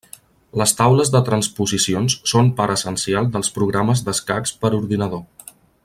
Les 0.59 0.71
taules 0.77 1.11
de 1.15 1.19
transposicions 1.27 2.15
són 2.33 2.49
part 2.61 2.75
essencial 2.77 3.31
dels 3.37 3.53
programes 3.59 4.03
d'escacs 4.09 4.57
per 4.65 4.77
ordinador. 4.83 5.27